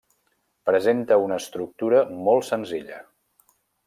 [0.69, 2.99] Presenta una estructura molt senzilla.